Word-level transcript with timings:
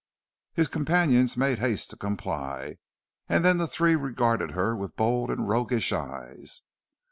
His 0.53 0.67
companions 0.67 1.37
made 1.37 1.59
haste 1.59 1.91
to 1.91 1.95
comply 1.95 2.77
and 3.29 3.45
then 3.45 3.59
the 3.59 3.67
three 3.67 3.95
regarded 3.95 4.49
her 4.49 4.75
with 4.75 4.95
bold 4.95 5.29
and 5.29 5.47
roguish 5.47 5.93
eyes. 5.93 6.63